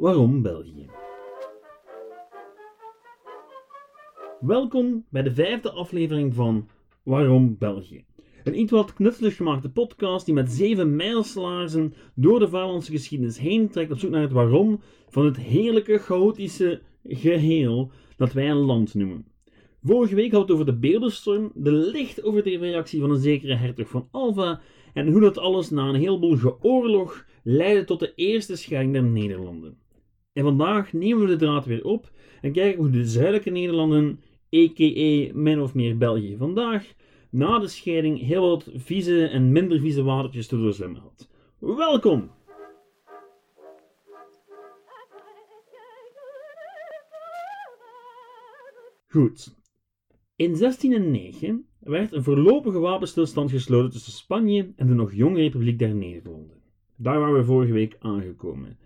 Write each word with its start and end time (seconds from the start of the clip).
Waarom 0.00 0.42
België? 0.42 0.86
Welkom 4.40 5.04
bij 5.10 5.22
de 5.22 5.34
vijfde 5.34 5.70
aflevering 5.70 6.34
van 6.34 6.68
Waarom 7.02 7.56
België? 7.58 8.04
Een 8.44 8.58
iets 8.60 8.70
wat 8.70 8.94
knutselig 8.94 9.36
gemaakte 9.36 9.70
podcast 9.70 10.26
die 10.26 10.34
met 10.34 10.50
zeven 10.50 10.96
mijlslaarzen 10.96 11.94
door 12.14 12.38
de 12.38 12.48
Vaderlandse 12.48 12.90
geschiedenis 12.90 13.38
heen 13.38 13.70
trekt 13.70 13.92
op 13.92 13.98
zoek 13.98 14.10
naar 14.10 14.22
het 14.22 14.32
waarom 14.32 14.80
van 15.08 15.24
het 15.24 15.36
heerlijke, 15.36 15.98
chaotische 15.98 16.80
geheel 17.04 17.90
dat 18.16 18.32
wij 18.32 18.50
een 18.50 18.56
land 18.56 18.94
noemen. 18.94 19.26
Vorige 19.82 20.14
week 20.14 20.32
hadden 20.32 20.56
we 20.56 20.62
het 20.62 20.70
over 20.70 20.80
de 20.80 20.88
beeldenstorm, 20.88 21.52
de 21.54 21.72
licht 21.72 22.22
over 22.22 22.42
de 22.42 22.58
reactie 22.58 23.00
van 23.00 23.10
een 23.10 23.20
zekere 23.20 23.54
hertog 23.54 23.88
van 23.88 24.08
Alva 24.10 24.60
en 24.94 25.08
hoe 25.08 25.20
dat 25.20 25.38
alles 25.38 25.70
na 25.70 25.88
een 25.88 25.94
heleboel 25.94 26.36
geoorlog 26.36 27.24
leidde 27.42 27.84
tot 27.84 28.00
de 28.00 28.12
eerste 28.14 28.56
scheiding 28.56 28.92
der 28.92 29.02
Nederlanden. 29.02 29.76
En 30.32 30.42
vandaag 30.44 30.92
nemen 30.92 31.20
we 31.20 31.26
de 31.26 31.36
draad 31.36 31.64
weer 31.64 31.84
op 31.84 32.10
en 32.40 32.52
kijken 32.52 32.80
hoe 32.80 32.90
de 32.90 33.04
zuidelijke 33.04 33.50
Nederlanden, 33.50 34.20
a.k.a. 34.54 35.38
min 35.38 35.60
of 35.60 35.74
meer 35.74 35.98
België 35.98 36.36
vandaag, 36.36 36.94
na 37.30 37.58
de 37.58 37.68
scheiding 37.68 38.20
heel 38.20 38.48
wat 38.48 38.70
vieze 38.74 39.26
en 39.26 39.52
minder 39.52 39.80
vieze 39.80 40.02
watertjes 40.02 40.46
te 40.46 40.56
doorzwemmen 40.56 41.00
had. 41.00 41.30
Welkom! 41.58 42.30
Goed. 49.08 49.58
In 50.36 50.58
1609 50.58 51.66
werd 51.78 52.12
een 52.12 52.22
voorlopige 52.22 52.78
wapenstilstand 52.78 53.50
gesloten 53.50 53.90
tussen 53.90 54.12
Spanje 54.12 54.72
en 54.76 54.86
de 54.86 54.94
nog 54.94 55.14
jonge 55.14 55.40
Republiek 55.40 55.78
der 55.78 55.94
Nederlanden. 55.94 56.62
Daar 56.96 57.18
waren 57.18 57.34
we 57.34 57.44
vorige 57.44 57.72
week 57.72 57.96
aangekomen. 57.98 58.78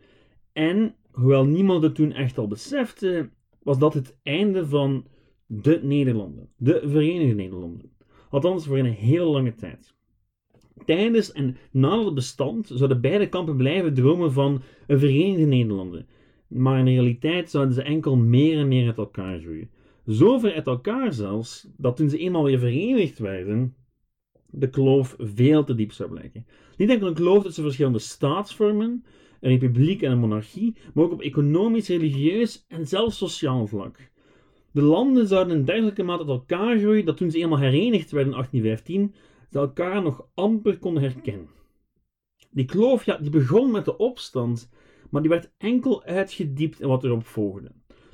En, 0.52 0.94
hoewel 1.14 1.44
niemand 1.44 1.82
het 1.82 1.94
toen 1.94 2.12
echt 2.12 2.38
al 2.38 2.48
besefte, 2.48 3.30
was 3.62 3.78
dat 3.78 3.94
het 3.94 4.18
einde 4.22 4.66
van 4.66 5.06
de 5.46 5.80
Nederlanden, 5.82 6.48
de 6.56 6.82
Verenigde 6.84 7.34
Nederlanden. 7.34 7.92
Althans 8.30 8.66
voor 8.66 8.78
een 8.78 8.84
hele 8.84 9.24
lange 9.24 9.54
tijd. 9.54 9.94
Tijdens 10.84 11.32
en 11.32 11.56
na 11.70 12.04
het 12.04 12.14
bestand 12.14 12.70
zouden 12.74 13.00
beide 13.00 13.28
kampen 13.28 13.56
blijven 13.56 13.94
dromen 13.94 14.32
van 14.32 14.62
een 14.86 14.98
Verenigde 14.98 15.46
Nederlanden. 15.46 16.06
Maar 16.48 16.78
in 16.78 16.86
realiteit 16.86 17.50
zouden 17.50 17.74
ze 17.74 17.82
enkel 17.82 18.16
meer 18.16 18.58
en 18.58 18.68
meer 18.68 18.86
uit 18.86 18.98
elkaar 18.98 19.40
groeien. 19.40 19.70
Zover 20.04 20.54
uit 20.54 20.66
elkaar 20.66 21.12
zelfs, 21.12 21.68
dat 21.76 21.96
toen 21.96 22.08
ze 22.08 22.18
eenmaal 22.18 22.44
weer 22.44 22.58
verenigd 22.58 23.18
werden, 23.18 23.74
de 24.50 24.70
kloof 24.70 25.14
veel 25.18 25.64
te 25.64 25.74
diep 25.74 25.92
zou 25.92 26.10
blijken. 26.10 26.46
Niet 26.76 26.90
enkel 26.90 27.06
een 27.06 27.14
kloof 27.14 27.42
tussen 27.42 27.62
verschillende 27.62 27.98
staatsvormen, 27.98 29.04
een 29.44 29.50
republiek 29.50 30.02
en 30.02 30.12
een 30.12 30.18
monarchie, 30.18 30.76
maar 30.94 31.04
ook 31.04 31.12
op 31.12 31.20
economisch, 31.20 31.88
religieus 31.88 32.64
en 32.68 32.86
zelfs 32.86 33.16
sociaal 33.16 33.66
vlak. 33.66 34.10
De 34.70 34.82
landen 34.82 35.26
zouden 35.26 35.56
in 35.56 35.64
dergelijke 35.64 36.02
mate 36.02 36.20
uit 36.20 36.28
elkaar 36.28 36.78
groeien 36.78 37.04
dat 37.04 37.16
toen 37.16 37.30
ze 37.30 37.38
eenmaal 37.38 37.58
herenigd 37.58 38.10
werden 38.10 38.32
in 38.32 38.38
1815, 38.38 39.14
ze 39.50 39.58
elkaar 39.58 40.02
nog 40.02 40.26
amper 40.34 40.78
konden 40.78 41.02
herkennen. 41.02 41.48
Die 42.50 42.64
kloof 42.64 43.04
ja, 43.04 43.16
die 43.16 43.30
begon 43.30 43.70
met 43.70 43.84
de 43.84 43.96
opstand, 43.96 44.70
maar 45.10 45.20
die 45.20 45.30
werd 45.30 45.52
enkel 45.58 46.04
uitgediept 46.04 46.80
in 46.80 46.88
wat 46.88 47.04
erop 47.04 47.26
volgde. 47.26 47.70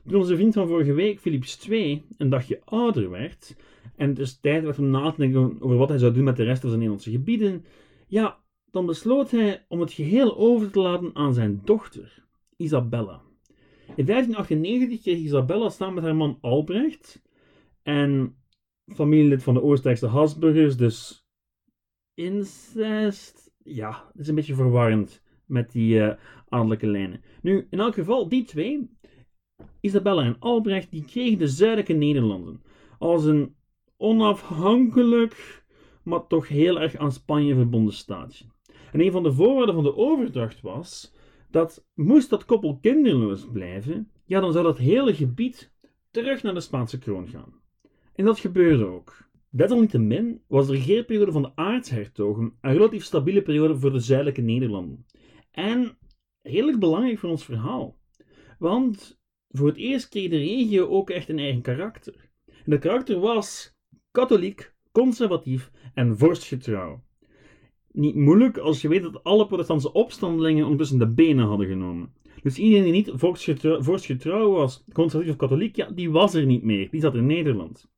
Toen 0.07 0.21
onze 0.21 0.37
vriend 0.37 0.55
van 0.55 0.69
vorige 0.69 0.93
week, 0.93 1.21
Philips 1.21 1.69
II, 1.69 2.03
een 2.17 2.29
dagje 2.29 2.61
ouder 2.65 3.11
werd 3.11 3.57
en 3.97 4.07
het 4.07 4.17
dus 4.17 4.41
tijd 4.41 4.65
werd 4.65 4.79
om 4.79 4.91
na 4.91 5.11
te 5.11 5.21
denken 5.21 5.57
over 5.61 5.77
wat 5.77 5.89
hij 5.89 5.99
zou 5.99 6.13
doen 6.13 6.25
met 6.25 6.37
de 6.37 6.45
rest 6.45 6.61
van 6.61 6.69
zijn 6.69 6.81
Nederlandse 6.81 7.11
gebieden, 7.11 7.65
ja, 8.07 8.39
dan 8.71 8.87
besloot 8.87 9.31
hij 9.31 9.65
om 9.69 9.81
het 9.81 9.93
geheel 9.93 10.37
over 10.37 10.71
te 10.71 10.81
laten 10.81 11.11
aan 11.15 11.35
zijn 11.35 11.61
dochter, 11.65 12.25
Isabella. 12.57 13.23
In 13.97 14.07
1598 14.07 15.01
kreeg 15.01 15.19
Isabella 15.19 15.69
samen 15.69 15.95
met 15.95 16.05
haar 16.05 16.17
man 16.17 16.39
Albrecht 16.41 17.23
en 17.83 18.37
familielid 18.87 19.43
van 19.43 19.55
de 19.55 19.63
Oostenrijkse 19.63 20.07
Habsburgers, 20.07 20.77
dus 20.77 21.27
incest. 22.15 23.51
Ja, 23.63 24.09
het 24.13 24.21
is 24.21 24.29
een 24.29 24.35
beetje 24.35 24.55
verwarrend 24.55 25.23
met 25.47 25.73
die 25.73 25.95
uh, 25.95 26.13
adellijke 26.49 26.87
lijnen. 26.87 27.23
Nu, 27.43 27.67
in 27.71 27.81
elk 27.81 27.95
geval, 27.95 28.29
die 28.29 28.45
twee, 28.45 28.91
Isabella 29.81 30.23
en 30.23 30.39
Albrecht, 30.39 30.91
die 30.91 31.05
kregen 31.05 31.39
de 31.39 31.49
zuidelijke 31.49 31.93
Nederlanden 31.93 32.63
als 32.99 33.25
een 33.25 33.55
onafhankelijk, 33.97 35.65
maar 36.03 36.27
toch 36.27 36.49
heel 36.49 36.81
erg 36.81 36.97
aan 36.97 37.13
Spanje 37.13 37.55
verbonden 37.55 37.95
staatje. 37.95 38.45
En 38.93 39.01
een 39.01 39.13
van 39.13 39.23
de 39.23 39.33
voorwaarden 39.33 39.75
van 39.75 39.85
de 39.85 39.97
overdracht 39.97 40.61
was 40.61 41.15
dat 41.51 41.87
moest 41.95 42.31
dat 42.31 42.45
koppel 42.45 42.79
kinderloos 42.81 43.47
blijven, 43.53 44.11
ja, 44.25 44.41
dan 44.41 44.53
zou 44.53 44.65
dat 44.65 44.79
hele 44.79 45.15
gebied 45.15 45.73
terug 46.11 46.43
naar 46.43 46.55
de 46.55 46.61
Spaanse 46.61 46.99
kroon 46.99 47.29
gaan. 47.29 47.61
En 48.15 48.25
dat 48.25 48.39
gebeurde 48.39 48.85
ook. 48.85 49.29
Desalniettemin 49.51 50.43
was 50.47 50.67
de 50.67 50.73
regeerperiode 50.73 51.33
van 51.33 51.43
de 51.43 51.53
aartshertogen 51.55 52.53
een 52.61 52.73
relatief 52.73 53.05
stabiele 53.05 53.43
periode 53.43 53.79
voor 53.79 53.93
de 53.93 54.01
zuidelijke 54.01 54.41
Nederlanden. 54.41 55.07
En 55.51 55.99
redelijk 56.43 56.79
belangrijk 56.79 57.19
voor 57.19 57.31
ons 57.31 57.45
verhaal. 57.45 57.99
Want 58.59 59.21
voor 59.49 59.67
het 59.67 59.77
eerst 59.77 60.09
kreeg 60.09 60.31
de 60.31 60.37
regio 60.37 60.89
ook 60.89 61.11
echt 61.11 61.29
een 61.29 61.39
eigen 61.39 61.63
karakter. 61.63 62.31
En 62.47 62.71
dat 62.71 62.81
karakter 62.81 63.19
was 63.19 63.77
katholiek, 64.11 64.75
conservatief 64.93 65.71
en 65.95 66.19
vorstgetrouw. 66.19 67.03
Niet 67.93 68.15
moeilijk 68.15 68.59
als 68.59 68.83
je 68.83 68.89
weet 68.89 69.03
dat 69.03 69.25
alle 69.25 69.47
protestantse 69.47 69.93
opstandelingen 69.93 70.65
ondertussen 70.65 70.99
de 70.99 71.09
benen 71.09 71.47
hadden 71.47 71.67
genomen. 71.67 72.13
Dus 72.43 72.59
iedereen 72.59 72.85
die 72.85 72.93
niet 72.93 73.13
vorstgetrouw 73.81 74.51
was, 74.51 74.85
conservatief 74.93 75.33
of 75.33 75.39
katholiek, 75.39 75.77
ja, 75.77 75.91
die 75.91 76.11
was 76.11 76.35
er 76.35 76.47
niet 76.47 76.63
meer. 76.63 76.89
Die 76.91 77.01
zat 77.01 77.15
in 77.15 77.27
Nederland. 77.27 77.89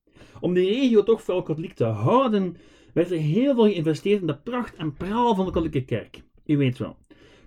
Om 0.40 0.54
die 0.54 0.66
regio 0.66 1.02
toch 1.02 1.22
veel 1.22 1.42
katholiek 1.42 1.74
te 1.74 1.84
houden, 1.84 2.56
werd 2.94 3.10
er 3.10 3.18
heel 3.18 3.54
veel 3.54 3.64
geïnvesteerd 3.64 4.20
in 4.20 4.26
de 4.26 4.36
pracht 4.36 4.76
en 4.76 4.94
praal 4.94 5.34
van 5.34 5.44
de 5.44 5.52
katholieke 5.52 5.84
kerk. 5.84 6.22
U 6.46 6.56
weet 6.56 6.78
wel. 6.78 6.96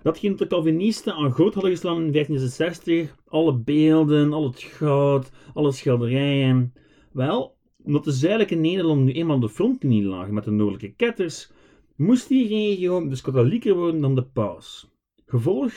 Datgene 0.01 0.35
de 0.35 0.47
Calvinisten 0.47 1.13
aan 1.13 1.33
goud 1.33 1.53
hadden 1.53 1.71
geslaan 1.71 2.03
in 2.03 2.11
1566, 2.11 3.15
alle 3.27 3.57
beelden, 3.57 4.33
al 4.33 4.43
het 4.43 4.61
goud, 4.61 5.31
alle 5.53 5.71
schilderijen. 5.71 6.73
Wel, 7.11 7.57
omdat 7.83 8.03
de 8.03 8.11
zuidelijke 8.11 8.55
Nederlanden 8.55 9.05
nu 9.05 9.11
eenmaal 9.11 9.39
de 9.39 9.49
frontlinie 9.49 10.03
lagen 10.03 10.33
met 10.33 10.43
de 10.43 10.51
noordelijke 10.51 10.93
ketters, 10.95 11.51
moest 11.95 12.27
die 12.27 12.47
regio 12.47 13.07
dus 13.07 13.21
katholieker 13.21 13.75
worden 13.75 14.01
dan 14.01 14.15
de 14.15 14.25
paus. 14.25 14.91
Gevolg? 15.25 15.73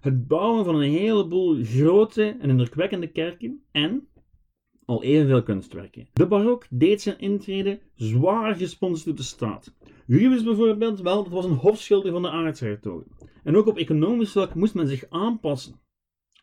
Het 0.00 0.26
bouwen 0.26 0.64
van 0.64 0.74
een 0.74 0.90
heleboel 0.90 1.64
grote 1.64 2.36
en 2.40 2.48
indrukwekkende 2.50 3.06
kerken 3.06 3.62
en 3.72 4.08
al 4.84 5.02
evenveel 5.02 5.42
kunstwerken. 5.42 6.08
De 6.12 6.26
barok 6.26 6.66
deed 6.70 7.02
zijn 7.02 7.18
intrede 7.18 7.80
zwaar 7.94 8.54
gesponsord 8.54 9.04
door 9.04 9.14
de 9.14 9.22
staat. 9.22 9.76
Rubens 10.06 10.42
bijvoorbeeld, 10.42 11.00
wel, 11.00 11.22
dat 11.22 11.32
was 11.32 11.44
een 11.44 11.50
hofschilder 11.56 12.12
van 12.12 12.22
de 12.22 12.30
aartshertogen. 12.30 13.10
En 13.44 13.56
ook 13.56 13.66
op 13.66 13.76
economisch 13.76 14.32
vlak 14.32 14.54
moest 14.54 14.74
men 14.74 14.88
zich 14.88 15.04
aanpassen. 15.08 15.80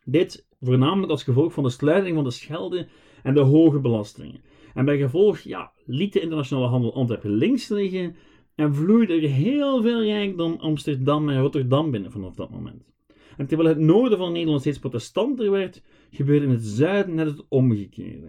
Dit 0.05 0.47
voornamelijk 0.59 1.11
als 1.11 1.23
gevolg 1.23 1.53
van 1.53 1.63
de 1.63 1.69
sluiting 1.69 2.15
van 2.15 2.23
de 2.23 2.31
Schelde 2.31 2.87
en 3.23 3.33
de 3.33 3.39
hoge 3.39 3.79
belastingen. 3.79 4.41
En 4.73 4.85
bij 4.85 4.97
gevolg 4.97 5.39
ja, 5.39 5.71
liet 5.85 6.13
de 6.13 6.19
internationale 6.19 6.67
handel 6.67 6.93
Antwerpen 6.93 7.31
links 7.31 7.69
liggen 7.69 8.15
en 8.55 8.75
vloeide 8.75 9.13
er 9.13 9.29
heel 9.29 9.81
veel 9.81 10.03
rijkdom 10.03 10.55
Amsterdam 10.59 11.29
en 11.29 11.41
Rotterdam 11.41 11.91
binnen 11.91 12.11
vanaf 12.11 12.35
dat 12.35 12.49
moment. 12.49 12.91
En 13.37 13.47
terwijl 13.47 13.69
het 13.69 13.77
noorden 13.77 14.17
van 14.17 14.31
Nederland 14.31 14.61
steeds 14.61 14.79
protestanter 14.79 15.51
werd, 15.51 15.81
gebeurde 16.11 16.45
in 16.45 16.51
het 16.51 16.63
zuiden 16.63 17.15
net 17.15 17.27
het 17.27 17.45
omgekeerde. 17.47 18.27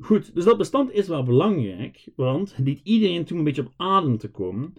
Goed, 0.00 0.34
dus 0.34 0.44
dat 0.44 0.58
bestand 0.58 0.92
is 0.92 1.08
wel 1.08 1.22
belangrijk, 1.22 2.08
want 2.16 2.56
het 2.56 2.66
liet 2.66 2.80
iedereen 2.82 3.24
toen 3.24 3.38
een 3.38 3.44
beetje 3.44 3.62
op 3.62 3.72
adem 3.76 4.18
te 4.18 4.30
komen. 4.30 4.74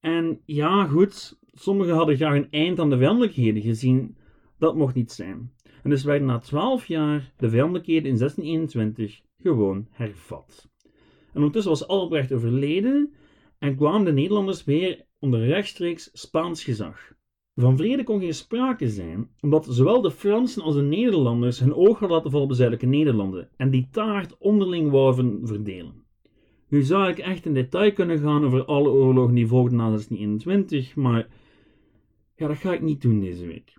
En 0.00 0.40
ja, 0.44 0.84
goed, 0.84 1.38
sommigen 1.52 1.94
hadden 1.94 2.16
graag 2.16 2.34
een 2.34 2.50
eind 2.50 2.78
aan 2.78 2.90
de 2.90 2.96
vijandelijkheden 2.96 3.62
gezien. 3.62 4.16
Dat 4.58 4.76
mocht 4.76 4.94
niet 4.94 5.12
zijn. 5.12 5.52
En 5.82 5.90
dus 5.90 6.04
werden 6.04 6.26
na 6.26 6.38
twaalf 6.38 6.86
jaar 6.86 7.32
de 7.36 7.50
vijandelijkheden 7.50 8.10
in 8.10 8.18
1621 8.18 9.20
gewoon 9.42 9.86
hervat. 9.90 10.68
En 11.32 11.34
ondertussen 11.34 11.70
was 11.70 11.86
Albrecht 11.86 12.32
overleden 12.32 13.12
en 13.58 13.76
kwamen 13.76 14.04
de 14.04 14.12
Nederlanders 14.12 14.64
weer 14.64 15.06
onder 15.18 15.46
rechtstreeks 15.46 16.10
Spaans 16.12 16.64
gezag. 16.64 17.12
Van 17.54 17.76
vrede 17.76 18.04
kon 18.04 18.20
geen 18.20 18.34
sprake 18.34 18.88
zijn, 18.88 19.30
omdat 19.40 19.66
zowel 19.70 20.00
de 20.00 20.10
Fransen 20.10 20.62
als 20.62 20.74
de 20.74 20.82
Nederlanders 20.82 21.60
hun 21.60 21.74
oog 21.74 21.98
hadden 21.98 22.16
laten 22.16 22.30
vallen 22.30 22.46
op 22.46 22.50
de 22.50 22.56
zuidelijke 22.56 22.96
Nederlanden 22.96 23.48
en 23.56 23.70
die 23.70 23.88
taart 23.90 24.38
onderling 24.38 24.90
wouden 24.90 25.40
verdelen. 25.46 26.06
Nu 26.68 26.82
zou 26.82 27.08
ik 27.08 27.18
echt 27.18 27.46
in 27.46 27.54
detail 27.54 27.92
kunnen 27.92 28.18
gaan 28.18 28.44
over 28.44 28.64
alle 28.64 28.88
oorlogen 28.88 29.34
die 29.34 29.46
volgden 29.46 29.76
na 29.76 29.86
1621, 29.86 30.96
maar 30.96 31.28
ja, 32.36 32.46
dat 32.46 32.56
ga 32.56 32.72
ik 32.72 32.82
niet 32.82 33.02
doen 33.02 33.20
deze 33.20 33.46
week. 33.46 33.76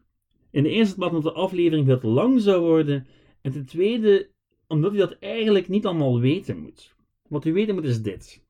In 0.51 0.63
de 0.63 0.69
eerste 0.69 0.95
plaats 0.95 1.13
omdat 1.13 1.33
de 1.33 1.39
aflevering 1.39 1.85
veel 1.85 1.99
te 1.99 2.07
lang 2.07 2.41
zou 2.41 2.61
worden, 2.61 3.07
en 3.41 3.51
ten 3.51 3.65
tweede 3.65 4.29
omdat 4.67 4.93
u 4.93 4.97
dat 4.97 5.17
eigenlijk 5.19 5.67
niet 5.67 5.85
allemaal 5.85 6.19
weten 6.19 6.61
moet. 6.61 6.95
Wat 7.27 7.45
u 7.45 7.53
weten 7.53 7.75
moet 7.75 7.83
is 7.83 8.01
dit. 8.01 8.47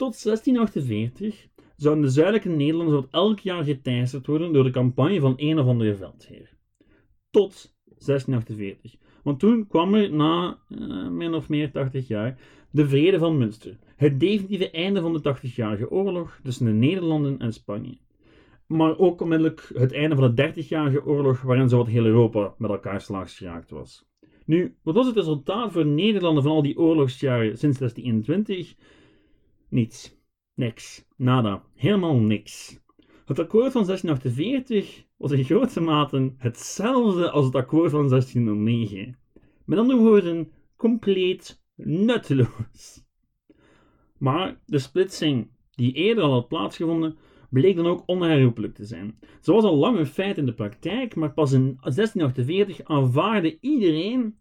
Tot 0.00 0.22
1648 0.22 1.48
zouden 1.76 2.04
de 2.04 2.10
zuidelijke 2.10 2.48
Nederlanders 2.48 3.06
elk 3.10 3.38
jaar 3.38 3.64
geteisterd 3.64 4.26
worden 4.26 4.52
door 4.52 4.64
de 4.64 4.70
campagne 4.70 5.20
van 5.20 5.34
een 5.36 5.58
of 5.58 5.66
andere 5.66 5.96
veldheer. 5.96 6.56
tot 7.30 7.74
1648. 7.84 8.96
Want 9.22 9.38
toen 9.38 9.66
kwam 9.66 9.94
er 9.94 10.12
na 10.12 10.58
uh, 10.68 11.08
min 11.08 11.34
of 11.34 11.48
meer 11.48 11.70
80 11.70 12.08
jaar 12.08 12.38
de 12.70 12.88
Vrede 12.88 13.18
van 13.18 13.38
Münster. 13.38 13.78
Het 13.96 14.20
definitieve 14.20 14.70
einde 14.70 15.00
van 15.00 15.12
de 15.12 15.36
80-jarige 15.36 15.90
oorlog 15.90 16.40
tussen 16.42 16.66
de 16.66 16.72
Nederlanden 16.72 17.38
en 17.38 17.52
Spanje. 17.52 17.98
Maar 18.66 18.98
ook 18.98 19.20
onmiddellijk 19.20 19.70
het 19.74 19.92
einde 19.92 20.16
van 20.16 20.34
de 20.34 20.52
30-jarige 20.52 21.06
oorlog 21.06 21.42
waarin 21.42 21.68
zowat 21.68 21.86
heel 21.86 22.04
Europa 22.04 22.54
met 22.58 22.70
elkaar 22.70 23.00
slaags 23.00 23.36
geraakt 23.36 23.70
was. 23.70 24.08
Nu, 24.44 24.76
wat 24.82 24.94
was 24.94 25.06
het 25.06 25.16
resultaat 25.16 25.72
voor 25.72 25.86
Nederlanden 25.86 26.42
van 26.42 26.52
al 26.52 26.62
die 26.62 26.78
oorlogsjaren 26.78 27.58
sinds 27.58 27.78
1621? 27.78 28.74
Niets. 29.70 30.18
Niks. 30.54 31.06
Nada. 31.16 31.62
Helemaal 31.74 32.16
niks. 32.16 32.80
Het 33.24 33.38
akkoord 33.38 33.72
van 33.72 33.84
1648 33.84 35.04
was 35.16 35.30
in 35.30 35.44
grote 35.44 35.80
mate 35.80 36.34
hetzelfde 36.38 37.30
als 37.30 37.44
het 37.44 37.54
akkoord 37.54 37.90
van 37.90 38.08
1609. 38.08 39.18
Met 39.64 39.78
andere 39.78 39.98
woorden, 39.98 40.52
compleet 40.76 41.62
nutteloos. 41.74 43.04
Maar 44.18 44.60
de 44.66 44.78
splitsing 44.78 45.50
die 45.70 45.92
eerder 45.92 46.24
al 46.24 46.32
had 46.32 46.48
plaatsgevonden, 46.48 47.16
bleek 47.50 47.76
dan 47.76 47.86
ook 47.86 48.02
onherroepelijk 48.06 48.74
te 48.74 48.84
zijn. 48.84 49.18
Ze 49.40 49.52
was 49.52 49.64
al 49.64 49.76
lang 49.76 49.98
een 49.98 50.06
feit 50.06 50.38
in 50.38 50.46
de 50.46 50.54
praktijk, 50.54 51.14
maar 51.14 51.32
pas 51.32 51.52
in 51.52 51.62
1648 51.80 52.84
aanvaarde 52.84 53.58
iedereen 53.60 54.38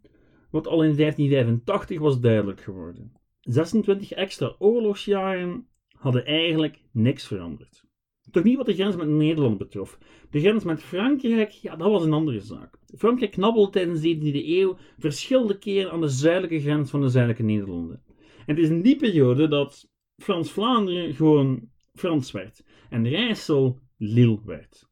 wat 0.50 0.68
al 0.68 0.84
in 0.84 0.96
1585 0.96 2.00
was 2.00 2.20
duidelijk 2.20 2.62
geworden. 2.62 3.19
26 3.42 4.12
extra 4.12 4.56
oorlogsjaren 4.60 5.68
hadden 5.98 6.26
eigenlijk 6.26 6.82
niks 6.92 7.28
veranderd. 7.28 7.88
Toch 8.32 8.44
niet 8.44 8.58
wat 8.58 8.66
de 8.66 8.74
grens 8.74 8.96
met 8.96 9.08
Nederland 9.08 9.58
betrof. 9.58 9.98
De 10.30 10.40
grens 10.40 10.64
met 10.64 10.84
Frankrijk, 10.84 11.50
ja, 11.52 11.76
dat 11.76 11.92
was 11.92 12.04
een 12.04 12.14
andere 12.14 12.40
zaak. 12.40 12.80
Frankrijk 12.98 13.32
knabbelde 13.32 13.72
tijdens 13.72 14.02
de 14.02 14.16
17e 14.16 14.46
eeuw 14.46 14.78
verschillende 14.98 15.58
keren 15.58 15.92
aan 15.92 16.02
de 16.02 16.08
zuidelijke 16.08 16.62
grens 16.62 16.90
van 16.90 17.02
de 17.02 17.10
zuidelijke 17.10 17.44
Nederlanden. 17.44 18.04
En 18.46 18.56
het 18.56 18.58
is 18.58 18.70
in 18.70 18.82
die 18.82 18.96
periode 18.96 19.48
dat 19.48 19.90
Frans-Vlaanderen 20.18 21.14
gewoon 21.14 21.70
Frans 21.94 22.32
werd 22.32 22.64
en 22.90 23.08
Rijssel 23.08 23.80
Lille 23.98 24.40
werd. 24.46 24.88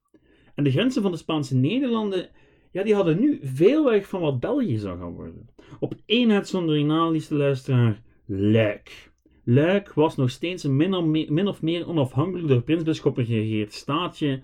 En 0.55 0.63
de 0.63 0.71
grenzen 0.71 1.01
van 1.01 1.11
de 1.11 1.17
Spaanse 1.17 1.55
Nederlanden, 1.55 2.29
ja, 2.71 2.83
die 2.83 2.95
hadden 2.95 3.19
nu 3.19 3.39
veel 3.41 3.85
weg 3.85 4.07
van 4.07 4.21
wat 4.21 4.39
België 4.39 4.77
zou 4.77 4.99
gaan 4.99 5.13
worden. 5.13 5.49
Op 5.79 5.93
één 6.05 6.31
uitzondering 6.31 6.87
na, 6.87 7.09
liefste 7.09 7.35
luisteraar, 7.35 8.01
Luik. 8.29 9.11
Luik 9.43 9.93
was 9.93 10.15
nog 10.15 10.29
steeds 10.29 10.63
een 10.63 10.75
min 10.75 10.93
of 10.93 11.05
meer, 11.05 11.33
min 11.33 11.47
of 11.47 11.61
meer 11.61 11.87
onafhankelijk 11.87 12.47
door 12.47 12.61
prinsbisschoppen 12.61 13.25
geregeerd 13.25 13.73
staatje 13.73 14.41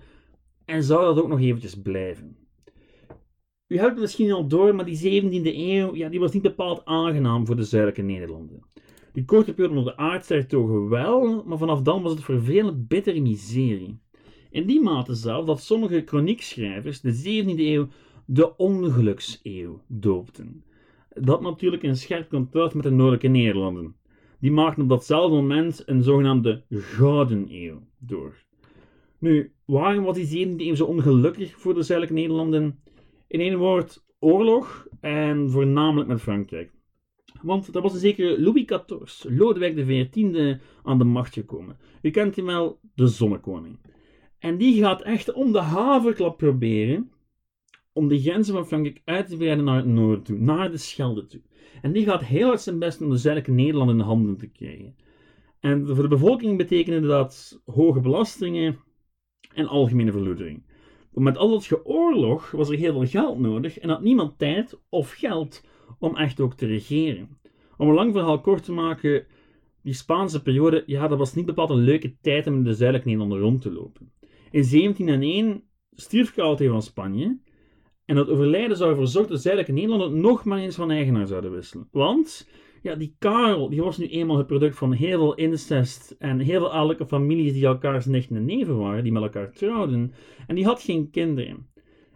en 0.64 0.82
zou 0.82 1.04
dat 1.04 1.24
ook 1.24 1.28
nog 1.28 1.40
eventjes 1.40 1.74
blijven. 1.74 2.36
U 3.66 3.76
hebt 3.76 3.90
het 3.90 4.00
misschien 4.00 4.32
al 4.32 4.46
door, 4.46 4.74
maar 4.74 4.84
die 4.84 5.22
17e 5.22 5.56
eeuw 5.56 5.94
ja, 5.94 6.08
die 6.08 6.20
was 6.20 6.32
niet 6.32 6.42
bepaald 6.42 6.84
aangenaam 6.84 7.46
voor 7.46 7.56
de 7.56 7.64
zuidelijke 7.64 8.02
Nederlanden. 8.02 8.62
Die 9.12 9.24
korte 9.24 9.54
periode 9.54 9.78
onder 9.78 9.92
de 9.92 10.00
aardsertogen 10.00 10.88
wel, 10.88 11.44
maar 11.46 11.58
vanaf 11.58 11.82
dan 11.82 12.02
was 12.02 12.12
het 12.12 12.24
vervelend 12.24 12.88
bittere 12.88 13.20
miserie. 13.20 13.98
In 14.50 14.66
die 14.66 14.80
mate 14.80 15.14
zelf 15.14 15.46
dat 15.46 15.60
sommige 15.60 16.02
chroniekschrijvers 16.06 17.00
de 17.00 17.42
17e 17.44 17.58
eeuw 17.58 17.88
de 18.26 18.56
ongelukseeuw 18.56 19.82
doopten. 19.86 20.64
Dat 21.14 21.40
natuurlijk 21.40 21.82
in 21.82 21.96
scherp 21.96 22.28
contrast 22.28 22.74
met 22.74 22.84
de 22.84 22.90
noordelijke 22.90 23.28
Nederlanden. 23.28 23.96
Die 24.40 24.50
maakten 24.52 24.82
op 24.82 24.88
datzelfde 24.88 25.36
moment 25.36 25.82
een 25.86 26.02
zogenaamde 26.02 26.64
Gouden 26.70 27.46
Eeuw 27.48 27.80
door. 27.98 28.34
Nu, 29.18 29.52
waarom 29.64 30.04
was 30.04 30.16
die 30.16 30.46
17e 30.46 30.56
eeuw 30.56 30.74
zo 30.74 30.84
ongelukkig 30.84 31.60
voor 31.60 31.74
de 31.74 31.82
zuidelijke 31.82 32.20
Nederlanden? 32.20 32.78
In 33.26 33.40
één 33.40 33.58
woord, 33.58 34.04
oorlog 34.18 34.86
en 35.00 35.50
voornamelijk 35.50 36.08
met 36.08 36.20
Frankrijk. 36.20 36.72
Want 37.42 37.72
dat 37.72 37.82
was 37.82 37.92
een 37.92 37.98
zekere 37.98 38.40
Louis 38.40 38.64
XIV, 38.64 39.24
Lodewijk 39.30 39.74
XIV, 39.76 40.56
aan 40.82 40.98
de 40.98 41.04
macht 41.04 41.34
gekomen. 41.34 41.76
U 42.02 42.10
kent 42.10 42.36
hem 42.36 42.46
wel, 42.46 42.78
de 42.94 43.06
zonnekoning. 43.06 43.78
En 44.38 44.56
die 44.56 44.80
gaat 44.80 45.02
echt 45.02 45.32
om 45.32 45.52
de 45.52 45.60
haverklap 45.60 46.38
proberen 46.38 47.10
om 47.94 48.08
de 48.08 48.20
grenzen 48.20 48.54
van 48.54 48.66
Frankrijk 48.66 49.00
uit 49.04 49.28
te 49.28 49.36
breiden 49.36 49.64
naar 49.64 49.76
het 49.76 49.86
noorden 49.86 50.24
toe, 50.24 50.38
naar 50.38 50.70
de 50.70 50.76
Schelde 50.76 51.26
toe. 51.26 51.40
En 51.82 51.92
die 51.92 52.04
gaat 52.04 52.24
heel 52.24 52.46
hard 52.46 52.60
zijn 52.60 52.78
best 52.78 53.00
om 53.00 53.10
de 53.10 53.16
zuidelijke 53.16 53.56
Nederland 53.56 53.90
in 53.90 53.98
de 53.98 54.04
handen 54.04 54.36
te 54.36 54.46
krijgen. 54.46 54.96
En 55.60 55.86
voor 55.86 56.02
de 56.02 56.08
bevolking 56.08 56.58
betekende 56.58 57.06
dat 57.06 57.62
hoge 57.64 58.00
belastingen 58.00 58.78
en 59.54 59.66
algemene 59.66 60.12
verloedering. 60.12 60.62
Met 61.12 61.36
al 61.36 61.50
dat 61.50 61.64
geoorlog 61.64 62.50
was 62.50 62.68
er 62.68 62.76
heel 62.76 62.92
veel 62.92 63.06
geld 63.06 63.38
nodig 63.38 63.78
en 63.78 63.88
had 63.88 64.02
niemand 64.02 64.38
tijd 64.38 64.80
of 64.88 65.12
geld 65.12 65.64
om 65.98 66.16
echt 66.16 66.40
ook 66.40 66.54
te 66.54 66.66
regeren. 66.66 67.38
Om 67.76 67.88
een 67.88 67.94
lang 67.94 68.12
verhaal 68.12 68.40
kort 68.40 68.64
te 68.64 68.72
maken, 68.72 69.26
die 69.82 69.94
Spaanse 69.94 70.42
periode, 70.42 70.82
ja, 70.86 71.08
dat 71.08 71.18
was 71.18 71.34
niet 71.34 71.46
bepaald 71.46 71.70
een 71.70 71.76
leuke 71.76 72.16
tijd 72.20 72.46
om 72.46 72.54
in 72.54 72.64
de 72.64 72.74
zuidelijke 72.74 73.08
Nederlanden 73.08 73.40
rond 73.40 73.62
te 73.62 73.72
lopen. 73.72 74.12
In 74.50 74.68
1701 74.70 75.62
stierf 75.90 76.34
Karel 76.34 76.56
van 76.56 76.82
Spanje 76.82 77.38
en 78.04 78.14
dat 78.14 78.28
overlijden 78.28 78.76
zou 78.76 78.90
ervoor 78.90 79.06
zorgen 79.06 79.32
dat 79.32 79.42
zuidelijke 79.42 79.80
Nederlanden 79.80 80.20
nog 80.20 80.44
maar 80.44 80.58
eens 80.58 80.76
van 80.76 80.90
eigenaar 80.90 81.26
zouden 81.26 81.52
wisselen. 81.52 81.88
Want 81.90 82.48
ja, 82.82 82.94
die 82.94 83.14
Karel 83.18 83.68
die 83.68 83.82
was 83.82 83.98
nu 83.98 84.06
eenmaal 84.06 84.36
het 84.36 84.46
product 84.46 84.76
van 84.76 84.92
heel 84.92 85.18
veel 85.18 85.34
incest 85.34 86.14
en 86.18 86.38
heel 86.38 86.58
veel 86.58 86.72
adellijke 86.72 87.06
families 87.06 87.52
die 87.52 87.66
elkaars 87.66 88.06
nichten 88.06 88.36
en 88.36 88.44
neven 88.44 88.78
waren, 88.78 89.02
die 89.02 89.12
met 89.12 89.22
elkaar 89.22 89.52
trouwden. 89.52 90.12
En 90.46 90.54
die 90.54 90.64
had 90.64 90.82
geen 90.82 91.10
kinderen. 91.10 91.66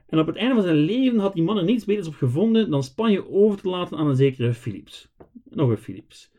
En 0.08 0.18
op 0.18 0.26
het 0.26 0.36
einde 0.36 0.54
van 0.54 0.62
zijn 0.62 0.76
leven 0.76 1.18
had 1.18 1.34
die 1.34 1.42
man 1.42 1.58
er 1.58 1.64
niets 1.64 1.84
beters 1.84 2.06
op 2.06 2.14
gevonden 2.14 2.70
dan 2.70 2.82
Spanje 2.82 3.30
over 3.30 3.60
te 3.60 3.68
laten 3.68 3.96
aan 3.96 4.08
een 4.08 4.16
zekere 4.16 4.54
Philips. 4.54 5.08
Nog 5.50 5.70
een 5.70 5.76
Philips. 5.76 6.32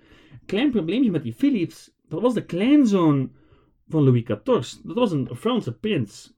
Klein 0.46 0.72
probleempje 0.72 1.12
met 1.12 1.24
die 1.24 1.34
Philips, 1.34 1.92
dat 2.08 2.22
was 2.22 2.34
de 2.34 2.46
kleinzoon 2.46 3.32
van 3.88 4.04
Louis 4.04 4.24
XIV. 4.24 4.82
Dat 4.84 4.96
was 4.96 5.12
een 5.12 5.30
Franse 5.36 5.78
prins. 5.78 6.38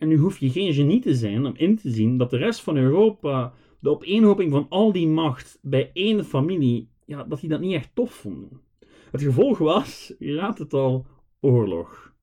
En 0.00 0.08
nu 0.08 0.16
hoef 0.16 0.38
je 0.38 0.50
geen 0.50 0.72
genie 0.72 1.00
te 1.00 1.14
zijn 1.14 1.46
om 1.46 1.52
in 1.56 1.76
te 1.76 1.90
zien 1.90 2.16
dat 2.16 2.30
de 2.30 2.36
rest 2.36 2.60
van 2.60 2.76
Europa 2.76 3.52
de 3.80 3.90
opeenhoping 3.90 4.50
van 4.50 4.66
al 4.68 4.92
die 4.92 5.08
macht 5.08 5.58
bij 5.62 5.90
één 5.92 6.24
familie, 6.24 6.88
ja, 7.04 7.24
dat 7.24 7.40
die 7.40 7.48
dat 7.48 7.60
niet 7.60 7.74
echt 7.74 7.90
tof 7.94 8.10
vonden. 8.10 8.60
Het 9.10 9.22
gevolg 9.22 9.58
was, 9.58 10.14
je 10.18 10.34
raadt 10.34 10.58
het 10.58 10.72
al, 10.72 11.06
oorlog. 11.40 12.14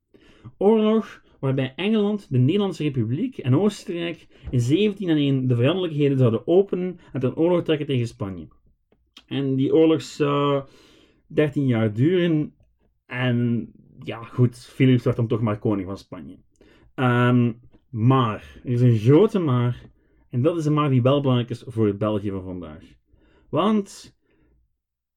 Oorlog 0.58 1.22
waarbij 1.40 1.74
Engeland, 1.76 2.28
de 2.30 2.38
Nederlandse 2.38 2.84
Republiek 2.84 3.38
en 3.38 3.56
Oostenrijk 3.56 4.28
in 4.30 4.60
1701 4.60 5.48
de 5.48 5.56
vijandelijkheden 5.56 6.18
zouden 6.18 6.48
openen 6.48 7.00
en 7.14 7.19
ten 7.19 7.36
oorlog 7.36 7.64
trekken 7.64 7.86
tegen 7.86 8.07
Spanje. 8.07 8.48
En 9.28 9.56
die 9.56 9.74
oorlog 9.74 10.02
zou 10.02 10.64
13 11.28 11.66
jaar 11.68 11.94
duren 11.94 12.54
en 13.06 13.69
ja, 14.04 14.24
goed, 14.24 14.57
Philips 14.57 15.04
werd 15.04 15.16
dan 15.16 15.28
toch 15.28 15.42
maar 15.42 15.60
koning 15.60 15.88
van 15.88 15.98
Spanje. 15.98 16.38
Um, 16.96 17.60
maar, 17.97 18.59
er 18.63 18.71
is 18.71 18.81
een 18.81 18.97
grote 18.97 19.39
maar, 19.39 19.89
en 20.30 20.42
dat 20.42 20.57
is 20.57 20.66
een 20.66 20.73
maar 20.73 20.89
die 20.89 21.01
wel 21.01 21.21
belangrijk 21.21 21.49
is 21.49 21.63
voor 21.68 21.87
het 21.87 21.97
België 21.97 22.30
van 22.30 22.44
vandaag. 22.44 22.83
Want 23.49 24.18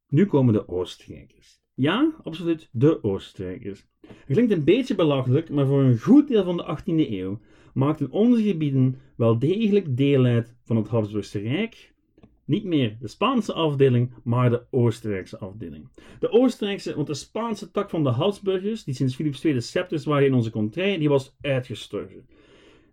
nu 0.08 0.26
komen 0.26 0.52
de 0.52 0.68
Oostenrijkers. 0.68 1.60
Ja, 1.74 2.12
absoluut, 2.22 2.68
de 2.72 3.02
Oostenrijkers. 3.02 3.86
Het 4.06 4.26
klinkt 4.26 4.52
een 4.52 4.64
beetje 4.64 4.94
belachelijk, 4.94 5.50
maar 5.50 5.66
voor 5.66 5.82
een 5.82 5.98
goed 5.98 6.28
deel 6.28 6.44
van 6.44 6.56
de 6.56 6.78
18e 6.78 7.10
eeuw 7.10 7.40
maakten 7.74 8.10
onze 8.10 8.42
gebieden 8.42 8.98
wel 9.16 9.38
degelijk 9.38 9.96
deel 9.96 10.24
uit 10.24 10.56
van 10.64 10.76
het 10.76 10.88
Habsburgse 10.88 11.38
Rijk. 11.38 11.94
Niet 12.44 12.64
meer 12.64 12.96
de 13.00 13.08
Spaanse 13.08 13.52
afdeling, 13.52 14.12
maar 14.24 14.50
de 14.50 14.62
Oostenrijkse 14.70 15.38
afdeling. 15.38 15.88
De 16.18 16.30
Oostenrijkse, 16.30 16.94
want 16.94 17.06
de 17.06 17.14
Spaanse 17.14 17.70
tak 17.70 17.90
van 17.90 18.02
de 18.02 18.10
Habsburgers, 18.10 18.84
die 18.84 18.94
sinds 18.94 19.14
Philips 19.14 19.44
II 19.44 19.54
de 19.54 19.60
scepters 19.60 20.04
waren 20.04 20.26
in 20.26 20.34
onze 20.34 20.50
contrij, 20.50 20.98
die 20.98 21.08
was 21.08 21.36
uitgestorven. 21.40 22.26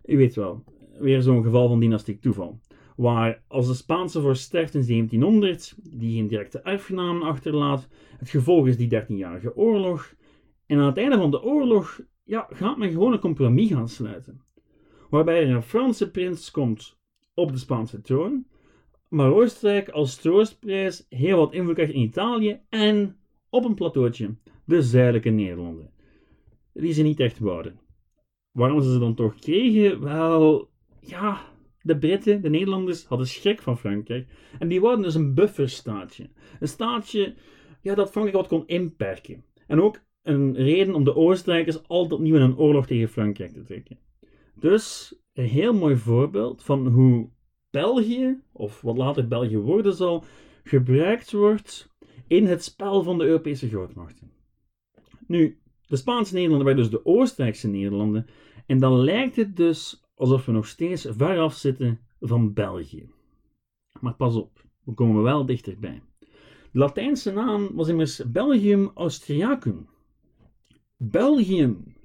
U 0.08 0.16
weet 0.16 0.34
wel, 0.34 0.64
weer 0.98 1.22
zo'n 1.22 1.42
geval 1.42 1.68
van 1.68 1.80
dynastiek 1.80 2.20
toeval. 2.20 2.60
Waar 2.96 3.42
als 3.48 3.66
de 3.66 3.74
Spaanse 3.74 4.20
vorst 4.20 4.42
sterft 4.42 4.74
in 4.74 4.86
1700, 4.86 5.74
die 5.82 6.16
geen 6.16 6.26
directe 6.26 6.60
erfgenamen 6.60 7.22
achterlaat, 7.22 7.88
het 8.18 8.30
gevolg 8.30 8.66
is 8.66 8.76
die 8.76 9.02
13-jarige 9.02 9.56
oorlog. 9.56 10.14
En 10.66 10.78
aan 10.78 10.86
het 10.86 10.96
einde 10.96 11.16
van 11.16 11.30
de 11.30 11.42
oorlog 11.42 12.00
ja, 12.24 12.46
gaat 12.50 12.76
men 12.76 12.90
gewoon 12.90 13.12
een 13.12 13.18
compromis 13.18 13.70
gaan 13.70 13.88
sluiten. 13.88 14.42
Waarbij 15.10 15.42
er 15.42 15.54
een 15.54 15.62
Franse 15.62 16.10
prins 16.10 16.50
komt 16.50 16.98
op 17.34 17.52
de 17.52 17.58
Spaanse 17.58 18.00
troon, 18.00 18.46
maar 19.08 19.32
Oostenrijk 19.32 19.88
als 19.88 20.16
troostprijs 20.16 21.06
heel 21.08 21.36
wat 21.36 21.52
invloed 21.52 21.74
krijgt 21.74 21.92
in 21.92 22.00
Italië 22.00 22.60
en 22.68 23.16
op 23.50 23.64
een 23.64 23.74
plateautje, 23.74 24.34
de 24.64 24.82
zuidelijke 24.82 25.30
Nederlanden. 25.30 25.90
Die 26.72 26.92
ze 26.92 27.02
niet 27.02 27.20
echt 27.20 27.38
wouden. 27.38 27.87
Waarom 28.52 28.82
ze 28.82 28.92
ze 28.92 28.98
dan 28.98 29.14
toch 29.14 29.34
kregen? 29.34 30.00
Wel, 30.00 30.68
ja, 31.00 31.40
de 31.82 31.98
Britten, 31.98 32.42
de 32.42 32.50
Nederlanders, 32.50 33.04
hadden 33.04 33.26
schrik 33.26 33.62
van 33.62 33.78
Frankrijk. 33.78 34.28
En 34.58 34.68
die 34.68 34.80
wouden 34.80 35.04
dus 35.04 35.14
een 35.14 35.34
bufferstaatje. 35.34 36.30
Een 36.60 36.68
staatje 36.68 37.34
ja, 37.82 37.94
dat 37.94 38.10
Frankrijk 38.10 38.36
wat 38.36 38.48
kon 38.48 38.66
inperken. 38.66 39.44
En 39.66 39.80
ook 39.80 40.00
een 40.22 40.54
reden 40.54 40.94
om 40.94 41.04
de 41.04 41.14
Oostenrijkers 41.14 41.88
altijd 41.88 42.12
opnieuw 42.12 42.34
in 42.34 42.40
een 42.40 42.58
oorlog 42.58 42.86
tegen 42.86 43.08
Frankrijk 43.08 43.52
te 43.52 43.62
trekken. 43.62 43.98
Dus 44.54 45.14
een 45.32 45.44
heel 45.44 45.74
mooi 45.74 45.96
voorbeeld 45.96 46.62
van 46.62 46.86
hoe 46.86 47.30
België, 47.70 48.40
of 48.52 48.80
wat 48.80 48.96
later 48.96 49.28
België 49.28 49.58
worden 49.58 49.94
zal, 49.94 50.24
gebruikt 50.64 51.32
wordt 51.32 51.94
in 52.26 52.46
het 52.46 52.64
spel 52.64 53.02
van 53.02 53.18
de 53.18 53.24
Europese 53.24 53.68
grootmachten. 53.68 54.30
Nu, 55.26 55.58
de 55.88 55.96
Spaanse 55.96 56.34
Nederlanden 56.34 56.66
waren 56.66 56.82
dus 56.82 56.90
de 56.90 57.06
Oostenrijkse 57.06 57.68
Nederlanden, 57.68 58.26
en 58.66 58.78
dan 58.78 59.00
lijkt 59.00 59.36
het 59.36 59.56
dus 59.56 60.02
alsof 60.14 60.46
we 60.46 60.52
nog 60.52 60.66
steeds 60.66 61.06
ver 61.10 61.38
af 61.38 61.54
zitten 61.54 62.00
van 62.20 62.52
België. 62.52 63.08
Maar 64.00 64.14
pas 64.14 64.34
op, 64.34 64.64
we 64.84 64.92
komen 64.92 65.22
wel 65.22 65.46
dichterbij. 65.46 66.02
De 66.72 66.78
Latijnse 66.78 67.32
naam 67.32 67.68
was 67.74 67.88
immers 67.88 68.22
Belgium 68.30 68.90
Austriacum. 68.94 69.88
Belgium. 70.96 71.96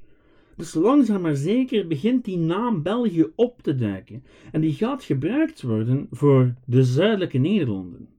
Dus 0.55 0.73
langzaam 0.73 1.21
maar 1.21 1.35
zeker 1.35 1.87
begint 1.87 2.25
die 2.25 2.37
naam 2.37 2.83
België 2.83 3.31
op 3.35 3.61
te 3.61 3.75
duiken. 3.75 4.23
En 4.51 4.61
die 4.61 4.73
gaat 4.73 5.03
gebruikt 5.03 5.61
worden 5.61 6.07
voor 6.11 6.53
de 6.65 6.83
zuidelijke 6.83 7.37
Nederlanden. 7.37 8.09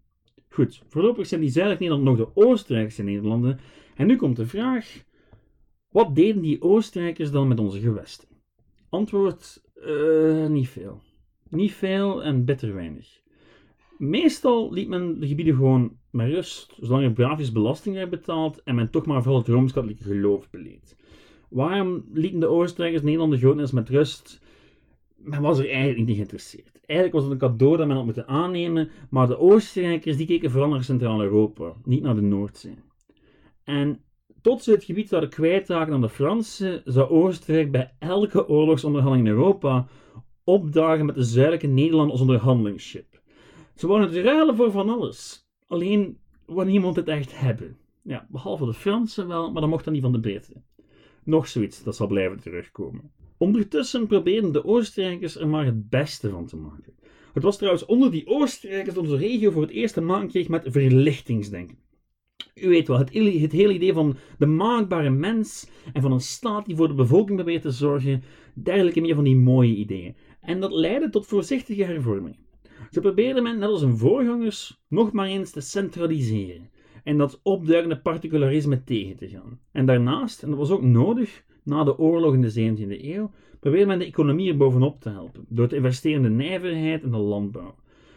Goed, 0.49 0.83
voorlopig 0.89 1.27
zijn 1.27 1.41
die 1.41 1.51
zuidelijke 1.51 1.85
Nederlanden 1.85 2.25
nog 2.25 2.35
de 2.35 2.41
Oostenrijkse 2.41 3.03
Nederlanden. 3.03 3.59
En 3.97 4.07
nu 4.07 4.17
komt 4.17 4.37
de 4.37 4.47
vraag: 4.47 5.05
wat 5.95 6.15
deden 6.15 6.43
die 6.43 6.63
Oostenrijkers 6.63 7.31
dan 7.31 7.49
met 7.49 7.61
onze 7.61 7.81
gewesten? 7.81 8.29
Antwoord: 8.89 9.63
uh, 9.87 10.47
niet 10.47 10.69
veel. 10.69 11.01
Niet 11.49 11.73
veel 11.73 12.23
en 12.23 12.45
bitter 12.45 12.75
weinig. 12.75 13.21
Meestal 13.99 14.73
liet 14.73 14.89
men 14.89 15.21
de 15.21 15.27
gebieden 15.27 15.55
gewoon 15.55 15.97
met 16.11 16.29
rust, 16.29 16.77
zolang 16.81 17.05
er 17.05 17.13
braafjes 17.13 17.53
belasting 17.53 17.95
werd 17.95 18.11
betaald 18.11 18.63
en 18.63 18.75
men 18.75 18.91
toch 18.91 19.07
maar 19.07 19.23
vooral 19.23 19.41
het 19.41 19.49
rooms-katholieke 19.49 20.03
geloof 20.03 20.51
beleed. 20.51 20.97
Waarom 21.49 22.05
lieten 22.13 22.41
de 22.41 22.47
Oostenrijkers 22.47 23.03
Nederland 23.03 23.33
de 23.33 23.39
grootnis 23.39 23.71
met 23.71 23.89
rust? 23.89 24.41
Men 25.17 25.41
was 25.41 25.59
er 25.59 25.71
eigenlijk 25.71 26.07
niet 26.07 26.17
geïnteresseerd. 26.17 26.81
Eigenlijk 26.87 27.13
was 27.13 27.23
het 27.23 27.33
een 27.33 27.49
cadeau 27.51 27.77
dat 27.77 27.87
men 27.87 27.97
had 27.97 28.05
moeten 28.05 28.29
aannemen, 28.29 28.91
maar 29.11 29.27
de 29.27 29.39
Oostenrijkers 29.39 30.17
die 30.17 30.27
keken 30.27 30.51
vooral 30.51 30.71
naar 30.71 30.85
Centraal-Europa, 30.85 31.73
niet 31.85 32.03
naar 32.03 32.15
de 32.15 32.21
Noordzee. 32.21 32.79
En 33.65 34.05
tot 34.45 34.63
ze 34.63 34.71
het 34.71 34.85
gebied 34.85 35.09
zouden 35.09 35.31
kwijtraken 35.31 35.93
aan 35.93 36.01
de 36.01 36.09
Fransen, 36.09 36.83
zou 36.85 37.11
Oostenrijk 37.11 37.71
bij 37.71 37.95
elke 37.99 38.49
oorlogsonderhandeling 38.49 39.29
in 39.29 39.35
Europa 39.35 39.87
opdagen 40.45 41.07
met 41.07 41.15
de 41.15 41.25
zuidelijke 41.25 41.67
Nederland 41.67 42.11
als 42.11 42.21
onderhandelingschip. 42.21 43.21
Ze 43.75 43.87
wouden 43.87 44.09
het 44.09 44.25
ruilen 44.25 44.57
voor 44.57 44.71
van 44.71 44.89
alles. 44.89 45.49
Alleen 45.67 46.19
wou 46.47 46.67
niemand 46.67 46.97
het 46.97 47.09
echt 47.09 47.39
hebben. 47.39 47.77
Ja, 48.03 48.27
behalve 48.31 48.65
de 48.65 48.75
Fransen 48.75 49.29
wel, 49.29 49.53
maar 49.53 49.61
dan 49.61 49.71
mocht 49.71 49.85
dat 49.85 49.93
niet 49.93 50.03
van 50.03 50.13
de 50.13 50.21
Britten. 50.21 50.65
Nog 51.23 51.49
zoiets 51.49 51.83
dat 51.83 51.97
zal 51.97 52.07
blijven 52.07 52.41
terugkomen. 52.41 53.13
Ondertussen 53.39 54.07
probeerden 54.07 54.53
de 54.53 54.65
Oostenrijkers 54.65 55.37
er 55.37 55.49
maar 55.49 55.65
het 55.65 55.89
beste 55.89 56.31
van 56.31 56.47
te 56.47 56.57
maken. 56.57 56.95
Het 57.33 57.43
was 57.43 57.57
trouwens 57.57 57.85
onder 57.85 58.11
die 58.11 58.27
Oostenrijkers 58.27 58.95
dat 58.95 59.05
onze 59.05 59.17
regio 59.17 59.51
voor 59.51 59.63
het 59.63 59.71
eerst 59.71 59.95
te 59.95 60.01
maken 60.01 60.29
kreeg 60.29 60.49
met 60.49 60.65
verlichtingsdenken. 60.67 61.84
U 62.55 62.69
weet 62.69 62.89
wel, 62.89 62.99
het, 62.99 63.15
het 63.15 63.53
hele 63.53 63.73
idee 63.73 63.93
van 63.93 64.17
de 64.39 64.47
maakbare 64.47 65.11
mens 65.11 65.71
en 65.93 66.03
van 66.03 66.13
een 66.13 66.21
staat 66.21 66.67
die 66.67 66.77
voor 66.77 66.89
de 66.89 66.95
bevolking 66.95 67.37
probeert 67.37 67.63
te 67.63 67.71
zorgen, 67.71 68.23
dergelijke 68.55 69.01
meer 69.01 69.15
van 69.15 69.25
die 69.25 69.37
mooie 69.37 69.75
ideeën. 69.75 70.17
En 70.41 70.61
dat 70.61 70.73
leidde 70.73 71.11
tot 71.11 71.27
voorzichtige 71.27 71.85
hervormingen. 71.85 72.39
Ze 72.91 73.01
probeerden 73.01 73.43
men, 73.43 73.59
net 73.59 73.69
als 73.69 73.81
hun 73.81 73.97
voorgangers, 73.97 74.83
nog 74.89 75.13
maar 75.13 75.27
eens 75.27 75.51
te 75.51 75.61
centraliseren 75.61 76.71
en 77.05 77.19
dat 77.19 77.41
opduikende 77.43 78.01
particularisme 78.01 78.85
tegen 78.85 79.17
te 79.17 79.29
gaan. 79.29 79.61
En 79.73 79.87
daarnaast, 79.87 80.43
en 80.43 80.49
dat 80.49 80.59
was 80.59 80.71
ook 80.71 80.83
nodig 80.83 81.45
na 81.63 81.85
de 81.85 81.99
oorlog 81.99 82.35
in 82.35 82.41
de 82.41 82.53
17e 82.53 83.05
eeuw, 83.05 83.31
probeerde 83.61 83.87
men 83.87 83.99
de 83.99 84.05
economie 84.05 84.51
er 84.51 84.57
bovenop 84.57 85.01
te 85.01 85.09
helpen 85.09 85.45
door 85.49 85.69
te 85.69 85.77
investeren 85.77 86.17
in 86.17 86.23
de 86.23 86.45
nijverheid 86.45 87.03
en 87.03 87.11
de 87.11 87.17
landbouw. 87.17 87.75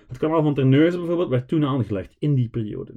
Het 0.08 0.18
kanaal 0.18 0.44
van 0.44 0.54
Terneuzen 0.54 1.00
bijvoorbeeld 1.00 1.30
werd 1.30 1.48
toen 1.48 1.66
aangelegd 1.66 2.16
in 2.20 2.34
die 2.34 2.50
periode. 2.50 2.94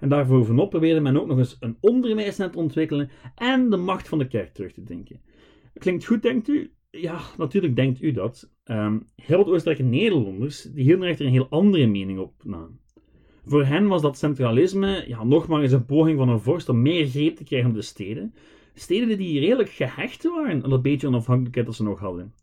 En 0.00 0.08
daarbovenop 0.08 0.70
probeerde 0.70 1.00
men 1.00 1.20
ook 1.20 1.26
nog 1.26 1.38
eens 1.38 1.56
een 1.60 1.76
onderwijsnet 1.80 2.52
te 2.52 2.58
ontwikkelen 2.58 3.10
en 3.34 3.70
de 3.70 3.76
macht 3.76 4.08
van 4.08 4.18
de 4.18 4.26
kerk 4.26 4.54
terug 4.54 4.72
te 4.72 4.82
denken. 4.82 5.20
Klinkt 5.74 6.04
goed, 6.04 6.22
denkt 6.22 6.48
u? 6.48 6.72
Ja, 6.90 7.20
natuurlijk 7.36 7.76
denkt 7.76 8.02
u 8.02 8.12
dat. 8.12 8.50
Heel 9.16 9.36
wat 9.36 9.46
Oostenrijkse 9.46 9.84
Nederlanders 9.84 10.62
die 10.62 10.84
hielden 10.84 11.08
echter 11.08 11.26
een 11.26 11.32
heel 11.32 11.48
andere 11.48 11.86
mening 11.86 12.18
op. 12.18 12.32
Voor 13.44 13.64
hen 13.64 13.86
was 13.86 14.02
dat 14.02 14.18
centralisme 14.18 15.04
ja, 15.06 15.24
nogmaals 15.24 15.72
een 15.72 15.86
poging 15.86 16.18
van 16.18 16.28
een 16.28 16.40
vorst 16.40 16.68
om 16.68 16.82
meer 16.82 17.06
greep 17.06 17.36
te 17.36 17.44
krijgen 17.44 17.68
op 17.68 17.74
de 17.74 17.82
steden. 17.82 18.34
Steden 18.74 19.18
die 19.18 19.40
redelijk 19.40 19.70
gehecht 19.70 20.22
waren 20.22 20.62
aan 20.62 20.70
dat 20.70 20.82
beetje 20.82 21.06
onafhankelijkheid 21.06 21.66
dat 21.66 21.74
ze 21.74 21.82
nog 21.82 21.98
hadden. 21.98 22.34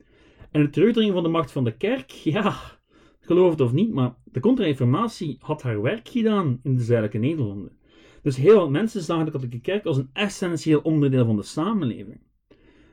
En 0.51 0.61
de 0.61 0.69
terugdringing 0.69 1.13
van 1.13 1.23
de 1.23 1.29
macht 1.29 1.51
van 1.51 1.63
de 1.63 1.77
kerk, 1.77 2.09
ja, 2.09 2.55
geloof 3.25 3.51
het 3.51 3.61
of 3.61 3.73
niet, 3.73 3.93
maar 3.93 4.15
de 4.23 4.39
contra-reformatie 4.39 5.37
had 5.39 5.61
haar 5.61 5.81
werk 5.81 6.07
gedaan 6.07 6.59
in 6.63 6.75
de 6.75 6.83
zuidelijke 6.83 7.17
Nederlanden. 7.17 7.71
Dus 8.21 8.35
heel 8.35 8.59
wat 8.59 8.69
mensen 8.69 9.01
zagen 9.01 9.25
de 9.25 9.31
katholieke 9.31 9.61
kerk 9.61 9.85
als 9.85 9.97
een 9.97 10.09
essentieel 10.13 10.79
onderdeel 10.79 11.25
van 11.25 11.35
de 11.35 11.43
samenleving. 11.43 12.19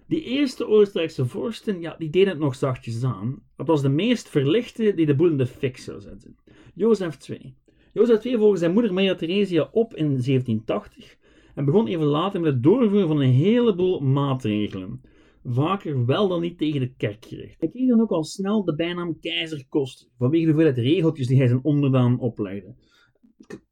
Die 0.07 0.23
eerste 0.23 0.67
Oostenrijkse 0.67 1.27
vorsten, 1.27 1.81
ja, 1.81 1.95
die 1.99 2.11
deden 2.11 2.29
het 2.29 2.39
nog 2.39 2.55
zachtjes 2.55 3.05
aan. 3.05 3.43
Het 3.57 3.67
was 3.67 3.83
de 3.83 3.89
meest 3.89 4.29
verlichte 4.29 4.95
die 4.95 5.07
de 5.07 5.15
boel 5.15 5.31
in 5.31 5.37
de 5.37 5.47
fik 5.47 5.77
zou 5.77 6.01
zetten. 6.01 6.37
Jozef 6.75 7.29
II. 7.29 7.55
Jozef 7.93 8.25
II 8.25 8.37
volgde 8.37 8.59
zijn 8.59 8.73
moeder 8.73 8.93
Maria 8.93 9.15
Theresia 9.15 9.69
op 9.73 9.95
in 9.95 10.07
1780 10.07 11.17
en 11.55 11.65
begon 11.65 11.87
even 11.87 12.05
later 12.05 12.41
met 12.41 12.53
het 12.53 12.63
doorvoeren 12.63 13.09
van 13.09 13.21
een 13.21 13.33
heleboel 13.33 14.01
maatregelen. 14.01 15.01
Vaker 15.45 16.07
wel 16.07 16.29
dan 16.29 16.41
niet 16.41 16.59
tegen 16.59 16.81
de 16.81 16.95
kerk 16.97 17.25
gericht. 17.25 17.61
Hij 17.61 17.69
kreeg 17.69 17.89
dan 17.89 18.01
ook 18.01 18.11
al 18.11 18.25
snel 18.25 18.65
de 18.65 18.75
bijnaam 18.75 19.21
keizerkost, 19.21 20.11
vanwege 20.19 20.45
de 20.45 20.53
hoeveelheid 20.53 20.79
regeltjes 20.79 21.27
die 21.27 21.39
hij 21.39 21.47
zijn 21.47 21.65
onderdaan 21.65 22.19
oplegde. 22.19 22.75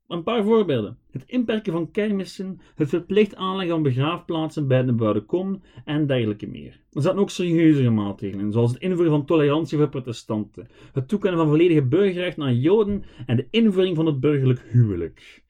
Een 0.09 0.23
paar 0.23 0.45
voorbeelden. 0.45 0.99
Het 1.11 1.25
inperken 1.27 1.73
van 1.73 1.91
kermissen, 1.91 2.61
het 2.75 2.89
verplicht 2.89 3.35
aanleggen 3.35 3.75
van 3.75 3.83
begraafplaatsen 3.83 4.69
bij 4.69 4.85
de 4.85 4.93
bouwde 4.93 5.21
kom 5.21 5.63
en 5.85 6.07
dergelijke 6.07 6.47
meer. 6.47 6.81
Er 6.93 7.03
zaten 7.03 7.21
ook 7.21 7.31
serieuzere 7.31 7.91
maatregelen, 7.91 8.53
zoals 8.53 8.73
het 8.73 8.83
invoeren 8.83 9.13
van 9.13 9.25
tolerantie 9.25 9.79
voor 9.79 9.89
protestanten, 9.89 10.69
het 10.93 11.09
toekennen 11.09 11.41
van 11.41 11.49
volledige 11.49 11.87
burgerrecht 11.87 12.39
aan 12.39 12.61
Joden 12.61 13.05
en 13.27 13.37
de 13.37 13.47
invoering 13.51 13.97
van 13.97 14.07
het 14.07 14.21
burgerlijk 14.21 14.61
huwelijk. 14.61 15.45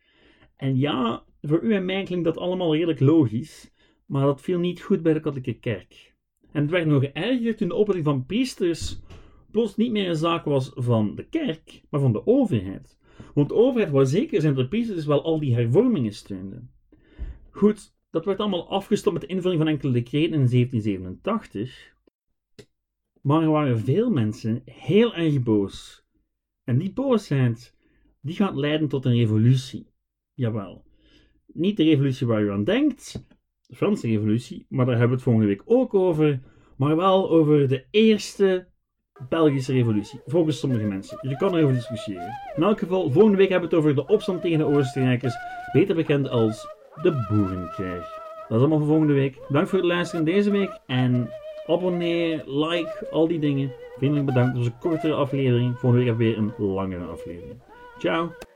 En 0.57 0.77
ja, 0.77 1.25
voor 1.43 1.63
u 1.63 1.75
en 1.75 1.85
mij 1.85 2.03
klinkt 2.03 2.25
dat 2.25 2.39
allemaal 2.39 2.75
redelijk 2.75 3.01
logisch, 3.01 3.71
maar 4.07 4.27
dat 4.27 4.41
viel 4.41 4.59
niet 4.59 4.83
goed 4.83 5.03
bij 5.03 5.13
de 5.13 5.21
katholieke 5.21 5.59
kerk. 5.59 6.10
En 6.53 6.63
het 6.63 6.71
werd 6.71 6.87
nog 6.87 7.05
erger 7.05 7.57
toen 7.57 7.69
de 7.69 7.75
opleiding 7.75 8.15
van 8.15 8.27
priesters 8.27 9.01
plots 9.51 9.77
niet 9.77 9.91
meer 9.91 10.09
een 10.09 10.17
zaak 10.17 10.45
was 10.45 10.71
van 10.75 11.15
de 11.15 11.25
kerk, 11.25 11.83
maar 11.91 12.01
van 12.01 12.13
de 12.13 12.27
overheid. 12.27 12.99
Want 13.35 13.49
de 13.49 13.55
overheid 13.55 13.91
was 13.91 14.11
zeker 14.11 14.41
zijn 14.41 14.69
priesters 14.69 14.97
dus 14.97 15.07
wel 15.07 15.23
al 15.23 15.41
die 15.41 15.55
hervormingen 15.55 16.13
steunde. 16.13 16.63
Goed, 17.51 17.95
dat 18.11 18.25
werd 18.25 18.39
allemaal 18.39 18.69
afgestopt 18.69 19.13
met 19.13 19.29
de 19.29 19.35
invoering 19.35 19.63
van 19.63 19.73
enkele 19.73 19.93
decreten 19.93 20.41
in 20.41 20.49
1787. 20.51 21.95
Maar 23.21 23.43
er 23.43 23.51
waren 23.51 23.79
veel 23.79 24.11
mensen 24.11 24.63
heel 24.65 25.15
erg 25.15 25.43
boos. 25.43 26.05
En 26.65 26.79
die 26.79 26.93
boosheid, 26.93 27.77
die 28.21 28.35
gaat 28.35 28.57
leiden 28.57 28.89
tot 28.89 29.05
een 29.05 29.17
revolutie. 29.17 29.87
Jawel. 30.35 30.85
Niet 31.47 31.77
de 31.77 31.85
revolutie 31.85 32.27
waar 32.27 32.43
u 32.43 32.51
aan 32.51 32.65
denkt, 32.65 33.27
de 33.71 33.77
Franse 33.77 34.07
revolutie, 34.07 34.67
maar 34.69 34.87
daar 34.87 34.99
hebben 34.99 35.11
we 35.11 35.23
het 35.23 35.25
volgende 35.25 35.49
week 35.49 35.63
ook 35.65 35.95
over. 35.95 36.41
Maar 36.77 36.97
wel 36.97 37.31
over 37.31 37.69
de 37.69 37.85
eerste 37.91 38.69
Belgische 39.29 39.73
revolutie, 39.73 40.21
volgens 40.27 40.59
sommige 40.59 40.85
mensen. 40.85 41.19
Je 41.21 41.37
kan 41.37 41.57
erover 41.57 41.75
discussiëren. 41.75 42.39
In 42.57 42.63
elk 42.63 42.79
geval, 42.79 43.11
volgende 43.11 43.37
week 43.37 43.49
hebben 43.49 43.69
we 43.69 43.77
het 43.77 43.85
over 43.85 43.95
de 43.95 44.13
opstand 44.13 44.43
tegen 44.43 44.59
de 44.59 44.65
Oostenrijkers, 44.65 45.35
beter 45.73 45.95
bekend 45.95 46.29
als 46.29 46.67
de 47.03 47.27
Boerenkrijg. 47.29 48.19
Dat 48.49 48.59
is 48.59 48.65
allemaal 48.65 48.79
voor 48.79 48.87
volgende 48.87 49.13
week. 49.13 49.39
Bedankt 49.47 49.69
voor 49.71 49.79
het 49.79 49.89
luisteren 49.89 50.25
deze 50.25 50.51
week 50.51 50.81
en 50.87 51.31
abonneer, 51.67 52.43
like, 52.47 53.09
al 53.11 53.29
die 53.29 53.39
dingen. 53.39 53.73
Vriendelijk 53.97 54.27
bedankt. 54.27 54.55
voor 54.55 54.65
deze 54.65 54.77
kortere 54.81 55.15
aflevering. 55.15 55.79
Volgende 55.79 55.97
week 55.97 56.07
hebben 56.07 56.27
we 56.27 56.33
weer 56.33 56.39
een 56.39 56.75
langere 56.75 57.05
aflevering. 57.05 57.63
Ciao! 57.99 58.50